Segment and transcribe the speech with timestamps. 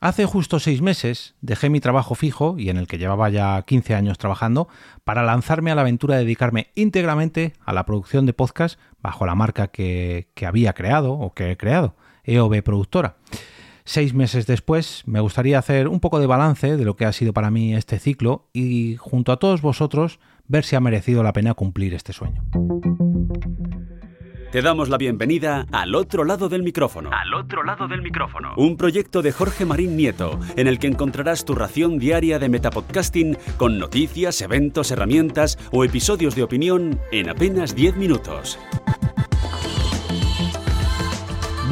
[0.00, 3.94] Hace justo seis meses dejé mi trabajo fijo y en el que llevaba ya 15
[3.94, 4.68] años trabajando
[5.04, 9.34] para lanzarme a la aventura de dedicarme íntegramente a la producción de podcast bajo la
[9.34, 13.16] marca que, que había creado o que he creado, EOB Productora.
[13.86, 17.32] Seis meses después me gustaría hacer un poco de balance de lo que ha sido
[17.34, 21.54] para mí este ciclo y junto a todos vosotros ver si ha merecido la pena
[21.54, 22.42] cumplir este sueño.
[24.54, 27.10] Te damos la bienvenida al otro lado del micrófono.
[27.12, 28.54] Al otro lado del micrófono.
[28.56, 33.36] Un proyecto de Jorge Marín Nieto, en el que encontrarás tu ración diaria de metapodcasting
[33.56, 38.56] con noticias, eventos, herramientas o episodios de opinión en apenas 10 minutos.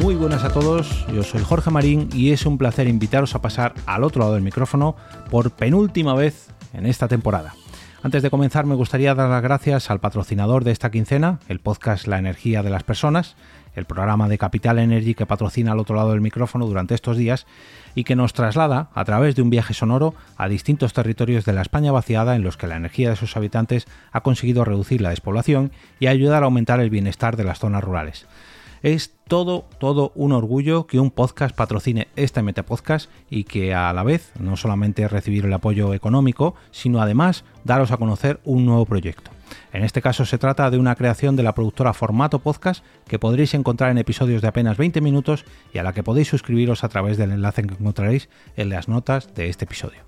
[0.01, 3.75] Muy buenas a todos, yo soy Jorge Marín y es un placer invitaros a pasar
[3.85, 4.97] al otro lado del micrófono
[5.31, 7.53] por penúltima vez en esta temporada.
[8.03, 12.05] Antes de comenzar me gustaría dar las gracias al patrocinador de esta quincena, el podcast
[12.05, 13.37] La Energía de las Personas,
[13.75, 17.45] el programa de Capital Energy que patrocina al otro lado del micrófono durante estos días
[17.95, 21.61] y que nos traslada a través de un viaje sonoro a distintos territorios de la
[21.61, 25.71] España vaciada en los que la energía de sus habitantes ha conseguido reducir la despoblación
[26.01, 28.25] y ayudar a aumentar el bienestar de las zonas rurales.
[28.83, 34.03] Es todo, todo un orgullo que un podcast patrocine este Metapodcast y que a la
[34.03, 39.31] vez no solamente recibir el apoyo económico, sino además daros a conocer un nuevo proyecto.
[39.71, 43.53] En este caso se trata de una creación de la productora Formato Podcast que podréis
[43.53, 47.17] encontrar en episodios de apenas 20 minutos y a la que podéis suscribiros a través
[47.17, 50.01] del enlace que encontraréis en las notas de este episodio.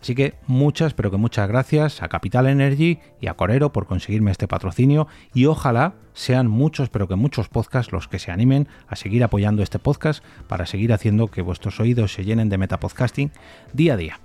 [0.00, 4.30] Así que muchas, pero que muchas gracias a Capital Energy y a Corero por conseguirme
[4.30, 8.96] este patrocinio y ojalá sean muchos, pero que muchos podcasts los que se animen a
[8.96, 13.32] seguir apoyando este podcast para seguir haciendo que vuestros oídos se llenen de metapodcasting
[13.72, 14.20] día a día.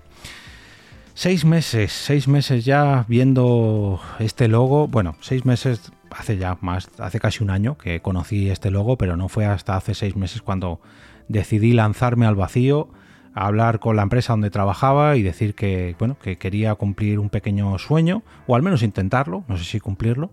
[1.16, 4.88] Seis meses, seis meses ya viendo este logo.
[4.88, 9.16] Bueno, seis meses hace ya más, hace casi un año que conocí este logo, pero
[9.16, 10.80] no fue hasta hace seis meses cuando
[11.28, 12.89] decidí lanzarme al vacío
[13.33, 17.77] hablar con la empresa donde trabajaba y decir que, bueno, que quería cumplir un pequeño
[17.80, 20.31] sueño, o al menos intentarlo, no sé si cumplirlo,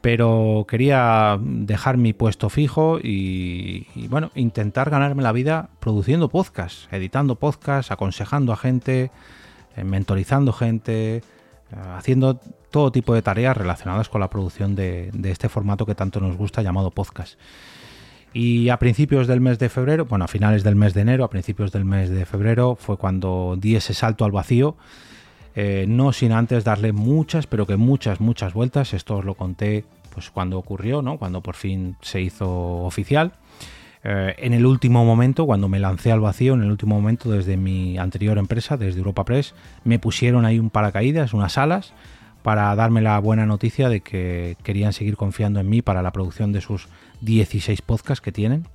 [0.00, 7.36] pero quería dejar mi puesto fijo y, bueno, intentar ganarme la vida produciendo podcasts, editando
[7.36, 9.10] podcasts, aconsejando a gente,
[9.84, 11.22] mentorizando gente, eh,
[11.96, 12.40] haciendo
[12.70, 16.36] todo tipo de tareas relacionadas con la producción de, de este formato que tanto nos
[16.36, 17.38] gusta llamado podcast.
[18.32, 21.30] Y a principios del mes de febrero, bueno, a finales del mes de enero, a
[21.30, 24.76] principios del mes de febrero, fue cuando di ese salto al vacío,
[25.60, 28.94] eh, no sin antes darle muchas, pero que muchas, muchas vueltas.
[28.94, 31.18] Esto os lo conté pues cuando ocurrió, ¿no?
[31.18, 33.32] Cuando por fin se hizo oficial.
[34.04, 37.56] Eh, en el último momento, cuando me lancé al vacío, en el último momento desde
[37.56, 39.54] mi anterior empresa, desde Europa Press,
[39.84, 41.92] me pusieron ahí un paracaídas, unas alas,
[42.42, 46.52] para darme la buena noticia de que querían seguir confiando en mí para la producción
[46.52, 46.88] de sus
[47.20, 48.66] 16 podcasts que tienen.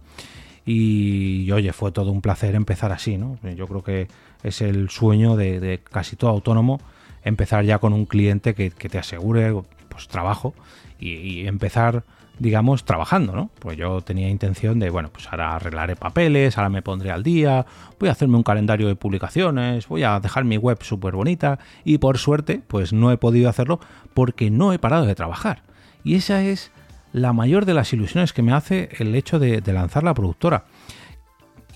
[0.65, 3.37] Y, oye, fue todo un placer empezar así, ¿no?
[3.55, 4.07] Yo creo que
[4.43, 6.79] es el sueño de, casi todo autónomo
[7.23, 9.53] empezar ya con un cliente que, te asegure
[9.89, 10.53] pues trabajo
[10.99, 12.03] y, empezar
[12.39, 13.49] digamos, trabajando, ¿no?
[13.59, 17.65] Pues yo tenía intención de, bueno, pues ahora arreglaré papeles, ahora me pondré al día,
[17.99, 21.99] voy a hacerme un calendario de publicaciones, voy a dejar mi web súper bonita y
[21.99, 23.79] por suerte, pues no he podido hacerlo
[24.13, 25.61] porque no he parado de trabajar.
[26.03, 26.71] Y esa es
[27.13, 30.65] la mayor de las ilusiones que me hace el hecho de, lanzar la productora.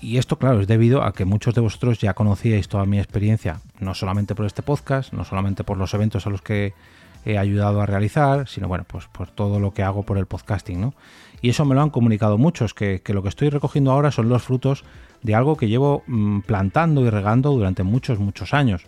[0.00, 3.60] Y esto, claro, es debido a que muchos de vosotros ya conocíais toda mi experiencia,
[3.80, 6.74] no solamente por este podcast, no solamente por los eventos a los que
[7.24, 10.80] he ayudado a realizar, sino bueno, pues por todo lo que hago por el podcasting,
[10.80, 10.94] ¿no?
[11.40, 14.42] Y eso me lo han comunicado muchos, que, lo que estoy recogiendo ahora son los
[14.42, 14.84] frutos
[15.22, 18.84] de algo que llevo mm, plantando y regando durante muchos, muchos años.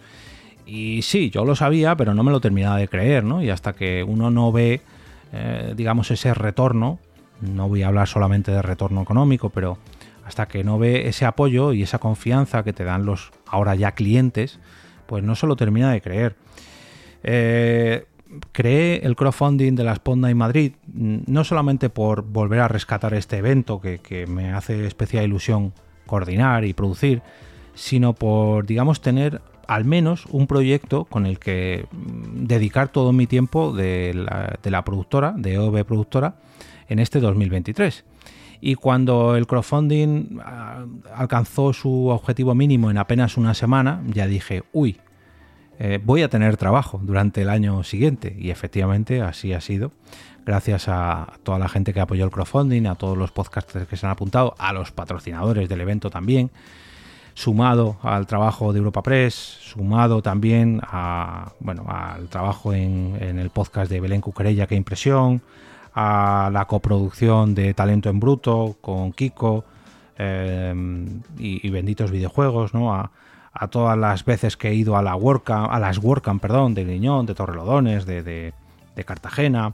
[0.67, 3.43] Y sí, yo lo sabía, pero no me lo terminaba de creer, ¿no?
[3.43, 4.83] Y hasta que uno no ve
[5.33, 6.99] eh, digamos, ese retorno,
[7.41, 9.79] no voy a hablar solamente de retorno económico, pero
[10.25, 13.93] hasta que no ve ese apoyo y esa confianza que te dan los ahora ya
[13.93, 14.59] clientes,
[15.07, 16.37] pues no se lo termina de creer.
[17.23, 18.07] Eh,
[18.53, 23.39] creé el crowdfunding de la Sponda en Madrid, no solamente por volver a rescatar este
[23.39, 25.73] evento que, me hace especial ilusión
[26.07, 27.23] coordinar y producir,
[27.75, 33.27] sino por, digamos, tener al menos un proyecto con el que mm, dedicar todo mi
[33.27, 36.35] tiempo de la, productora, de OV Productora,
[36.89, 38.05] en este 2023.
[38.61, 40.85] Y cuando el crowdfunding ah,
[41.15, 44.99] alcanzó su objetivo mínimo en apenas una semana, ya dije, uy,
[45.83, 48.37] eh, voy a tener trabajo durante el año siguiente.
[48.39, 49.93] Y efectivamente así ha sido.
[50.45, 54.07] Gracias a toda la gente que apoyó el crowdfunding, a todos los podcasters que se
[54.07, 56.51] han apuntado, a los patrocinadores del evento también
[57.33, 63.91] sumado al trabajo de Europa Press, sumado también a, bueno, al trabajo en, el podcast
[63.91, 65.41] de Belén Cuquerella, que impresión,
[65.95, 69.65] a la coproducción de Talento en Bruto con Kiko,
[71.39, 72.93] y, benditos videojuegos, ¿no?
[72.93, 73.11] A,
[73.69, 77.27] todas las veces que he ido a la WordCamp, a las WordCamp, perdón, de Griñón,
[77.27, 78.53] de Torrelodones, de, de,
[79.05, 79.73] Cartagena.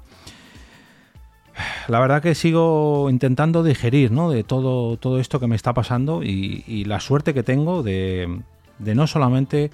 [1.88, 4.30] La verdad que sigo intentando digerir, ¿no?
[4.30, 8.40] De todo, todo esto que me está pasando y, la suerte que tengo de,
[8.78, 9.72] de no solamente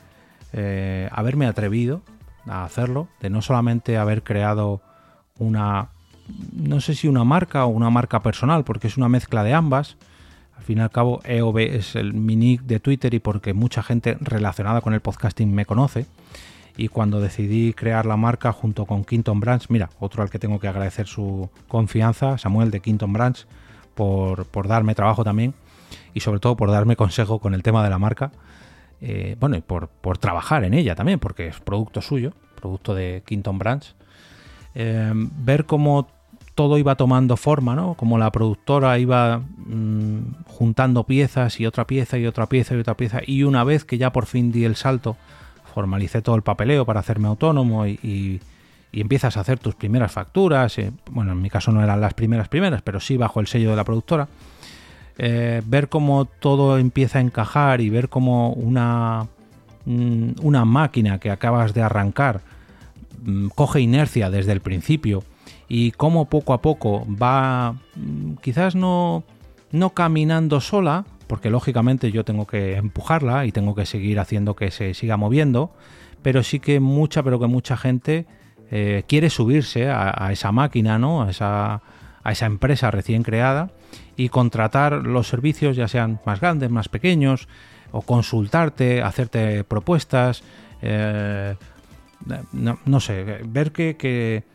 [0.54, 2.00] eh, haberme atrevido
[2.46, 4.80] a hacerlo, de no solamente haber creado
[5.38, 5.88] una,
[6.52, 9.96] no sé si una marca o una marca personal, porque es una mezcla de ambas.
[10.56, 14.16] Al fin y al cabo, EOB es el mi de Twitter y porque mucha gente
[14.20, 16.06] relacionada con el podcasting me conoce.
[16.76, 20.58] Y cuando decidí crear la marca junto con Quinton Branch, mira, otro al que tengo
[20.58, 23.46] que agradecer su confianza, Samuel de Quinton Branch,
[23.94, 25.52] por, por darme trabajo también
[26.14, 28.32] y sobre todo por darme consejo con el tema de la marca
[29.04, 29.88] eh, bueno, y por,
[30.18, 33.84] trabajar en ella también, porque es producto suyo, producto de Quinton Branch,
[34.76, 36.06] eh, ver cómo
[36.54, 37.94] todo iba tomando forma, ¿no?
[37.94, 42.96] Como la productora iba mm, juntando piezas y otra pieza y otra pieza y otra
[42.96, 43.20] pieza.
[43.26, 45.16] Y una vez que ya por fin di el salto,
[45.74, 48.40] formalicé todo el papeleo para hacerme autónomo y,
[48.94, 50.76] empiezas a hacer tus primeras facturas.
[50.78, 53.70] Eh, bueno, en mi caso no eran las primeras primeras, pero sí bajo el sello
[53.70, 54.28] de la productora.
[55.16, 59.28] Eh, ver cómo todo empieza a encajar y ver cómo una,
[59.86, 62.42] mm, una máquina que acabas de arrancar
[63.24, 65.24] mm, coge inercia desde el principio
[65.74, 69.24] y cómo poco a poco va mm, quizás no,
[69.70, 74.70] no caminando sola, porque lógicamente yo tengo que empujarla y tengo que seguir haciendo que
[74.70, 75.72] se siga moviendo,
[76.20, 78.26] pero sí que mucha, pero que mucha gente
[78.70, 81.22] eh, quiere subirse a, esa máquina, ¿no?
[81.22, 81.80] A esa,
[82.22, 83.70] a esa empresa recién creada
[84.14, 87.48] y contratar los servicios, ya sean más grandes, más pequeños,
[87.92, 90.42] o consultarte, hacerte propuestas,
[90.82, 91.56] eh,
[92.52, 94.51] no, sé, ver que, que,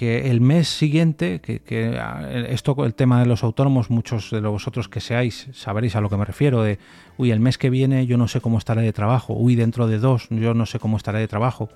[0.00, 1.98] el mes siguiente, que, que,
[2.48, 6.16] esto, el tema de los autónomos, muchos de vosotros que seáis sabréis a lo que
[6.16, 6.78] me refiero, de,
[7.16, 9.98] uy, el mes que viene yo no sé cómo estaré de trabajo, uy, dentro de
[9.98, 11.68] dos yo no sé cómo estaré de trabajo,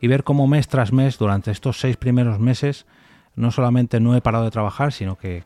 [0.00, 2.86] y ver cómo mes tras mes, durante estos seis primeros meses,
[3.36, 5.44] no solamente no he parado de trabajar, sino que,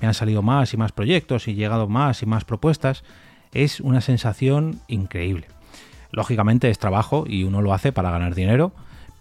[0.00, 3.04] me han salido más y más proyectos y llegado más y más propuestas,
[3.52, 5.46] es una sensación increíble.
[6.10, 8.72] Lógicamente es trabajo y uno lo hace para ganar dinero,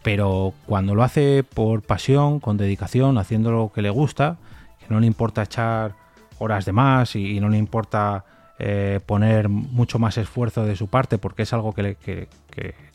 [0.05, 4.37] pero cuando lo hace por pasión, con dedicación, haciendo lo que le gusta,
[4.79, 5.95] que no le importa echar
[6.37, 8.23] horas de más y, no le importa
[8.59, 12.27] eh, poner mucho más esfuerzo de su parte porque es algo que le, que,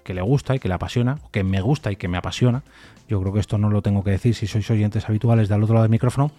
[0.04, 2.62] que le gusta y que le apasiona, que me gusta y que me apasiona,
[3.08, 5.74] yo creo que esto no lo tengo que decir si sois oyentes habituales del otro
[5.74, 6.30] lado del micrófono.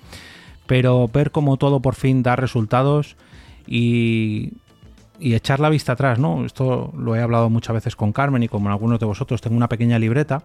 [0.68, 3.18] Pero ver cómo todo por fin da resultados
[3.68, 4.54] y,
[5.22, 6.46] echar la vista atrás, ¿no?
[6.46, 9.42] Esto lo he hablado muchas veces con Carmen y con algunos de vosotros.
[9.42, 10.44] Tengo una pequeña libreta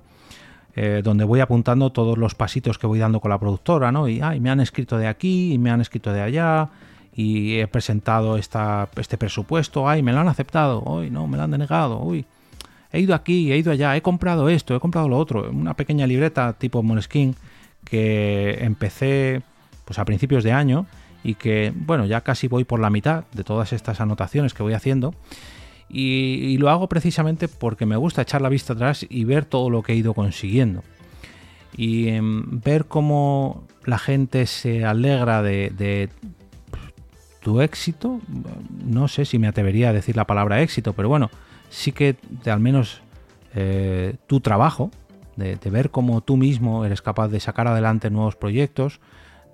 [0.75, 4.09] eh, donde voy apuntando todos los pasitos que voy dando con la productora, ¿no?
[4.09, 6.69] Y me han escrito de aquí y me han escrito de allá
[7.15, 11.45] y he presentado esta, este presupuesto, ay, me lo han aceptado, hoy no, me lo
[11.45, 12.27] han denegado, uy
[12.93, 15.51] he ido aquí, he ido allá, he comprado esto, he comprado lo otro.
[15.51, 17.35] Una pequeña libreta tipo Moleskine
[17.85, 19.43] que empecé
[19.85, 20.87] pues a principios de año
[21.27, 24.75] y que, bueno, ya casi voy por la mitad de todas estas anotaciones que voy
[24.75, 25.13] haciendo.
[25.89, 29.83] Y, lo hago precisamente porque me gusta echar la vista atrás y ver todo lo
[29.83, 30.85] que he ido consiguiendo.
[31.77, 36.11] Y em, ver cómo la gente se alegra de, de
[37.41, 38.21] tu éxito.
[38.85, 41.29] No sé si me atrevería a decir la palabra éxito, pero bueno,
[41.71, 42.15] sí que
[42.45, 43.01] de, al menos
[43.57, 44.93] eh, tu trabajo,
[45.35, 49.01] de, ver cómo tú mismo eres capaz de sacar adelante nuevos proyectos,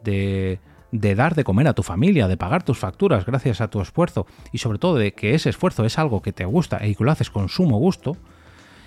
[0.04, 0.60] de,
[0.92, 4.58] dar de comer a tu familia, de pagar tus facturas gracias a tu esfuerzo y
[4.58, 7.30] sobre todo de que ese esfuerzo es algo que te gusta y que lo haces
[7.30, 8.16] con sumo gusto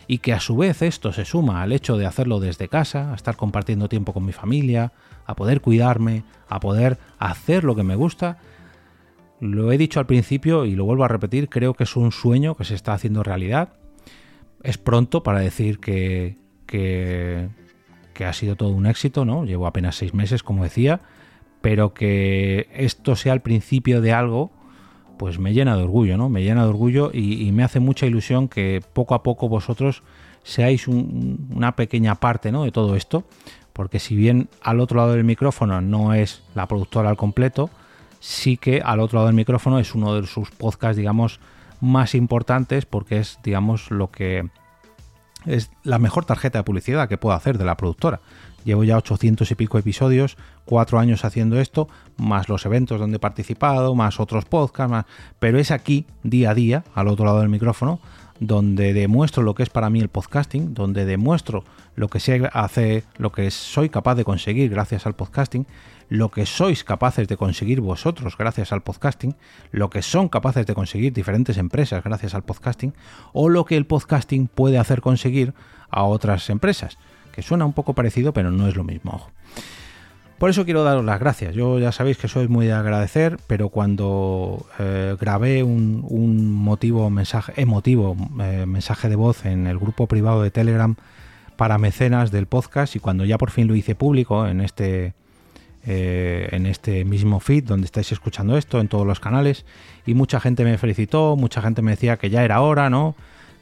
[0.08, 3.16] y que a su vez esto se suma al hecho de hacerlo desde casa, a
[3.16, 4.94] estar compartiendo tiempo con mi familia,
[5.26, 8.38] a poder cuidarme, a poder hacer lo que me gusta,
[9.40, 12.56] lo he dicho al principio y lo vuelvo a repetir, creo que es un sueño
[12.56, 13.74] que se está haciendo realidad.
[14.64, 17.50] Es pronto para decir que, que,
[18.26, 19.46] ha sido todo un éxito, ¿no?
[19.46, 21.02] Llevo apenas seis meses, como decía,
[21.66, 24.52] pero que esto sea el principio de algo,
[25.18, 26.30] pues me llena de orgullo, ¿no?
[26.30, 30.04] Me llena de orgullo y, me hace mucha ilusión que poco a poco vosotros
[30.44, 32.66] seáis una pequeña parte, ¿no?
[32.66, 33.24] De todo esto,
[33.74, 37.72] porque si bien al otro lado del micrófono no es la productora al completo,
[38.20, 41.40] sí que al otro lado del micrófono es uno de sus podcasts, digamos,
[41.82, 44.50] más importantes porque es, digamos, lo que
[45.46, 48.22] es la mejor tarjeta de publicidad que puedo hacer de la productora.
[48.64, 51.88] Llevo ya 800 y pico episodios, cuatro años haciendo esto,
[52.18, 55.06] más los eventos donde he participado, más otros podcasts, más...
[55.38, 58.00] pero es aquí, día a día, al otro lado del micrófono,
[58.40, 61.64] donde demuestro lo que es para mí el podcasting, donde demuestro
[61.96, 65.68] lo que se hace, lo que soy capaz de conseguir gracias al podcasting,
[66.10, 69.36] lo que sois capaces de conseguir vosotros gracias al podcasting,
[69.72, 72.94] lo que son capaces de conseguir diferentes empresas gracias al podcasting,
[73.34, 75.54] o lo que el podcasting puede hacer conseguir
[75.90, 76.98] a otras empresas
[77.32, 79.30] que suena un poco parecido, pero no es lo mismo.
[80.38, 81.54] Por eso quiero daros las gracias.
[81.56, 87.54] Yo ya sabéis que soy muy de agradecer, pero cuando eh, grabé un, motivo, mensaje,
[87.58, 90.96] emotivo eh, mensaje de voz en el grupo privado de Telegram
[91.56, 95.14] para mecenas del podcast y cuando ya por fin lo hice público en este
[95.86, 99.66] eh, en este mismo feed donde estáis escuchando esto, en todos los canales,
[100.06, 103.16] y mucha gente me felicitó, mucha gente me decía que ya era hora, ¿no?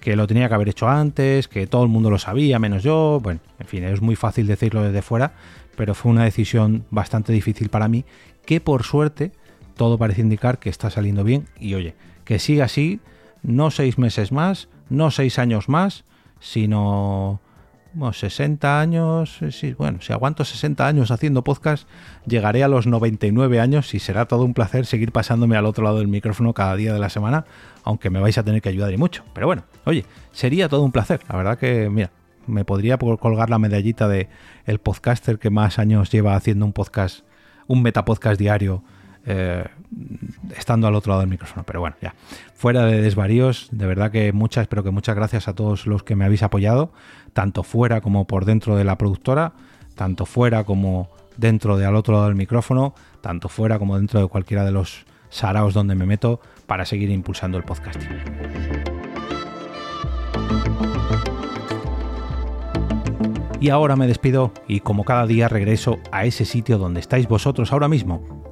[0.03, 3.22] que lo tenía que haber hecho antes, que todo el mundo lo sabía, menos yo.
[3.24, 5.32] Bueno, en fin, es muy fácil decirlo desde fuera,
[5.77, 8.03] pero fue una decisión bastante difícil para mí,
[8.46, 9.32] que por suerte
[9.77, 11.48] todo parece indicar que está saliendo bien.
[11.58, 13.00] Y oye, que siga así,
[13.44, 16.03] no seis meses más, no seis años más,
[16.42, 17.39] sino
[18.12, 19.40] 60 años,
[19.78, 21.88] bueno, si aguanto 60 años haciendo podcast,
[22.26, 26.00] llegaré a los 99 años y será todo un placer seguir pasándome al otro lado
[26.00, 27.46] del micrófono cada día de la semana,
[27.84, 29.24] aunque me vais a tener que ayudar y mucho.
[29.34, 31.22] Pero bueno, oye, sería todo un placer.
[31.30, 32.12] La verdad que, mira,
[32.48, 34.28] me podría colgar la medallita de
[34.66, 37.26] el podcaster que más años lleva haciendo un podcast,
[37.68, 38.84] un metapodcast diario
[39.25, 39.65] eh,
[40.58, 41.63] estando al otro lado del micrófono.
[41.63, 42.13] Pero bueno, ya.
[42.56, 46.15] Fuera de desvaríos, de verdad que muchas, pero que muchas gracias a todos los que
[46.15, 46.92] me habéis apoyado,
[47.34, 49.53] tanto fuera como por dentro de la productora,
[49.96, 54.27] tanto fuera como dentro de al otro lado del micrófono, tanto fuera como dentro de
[54.27, 58.10] cualquiera de los saraos donde me meto para seguir impulsando el podcasting.
[63.60, 67.72] Y ahora me despido y como cada día regreso a ese sitio donde estáis vosotros
[67.72, 68.43] ahora mismo,